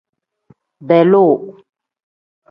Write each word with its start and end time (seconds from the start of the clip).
Beeloo. 0.87 1.33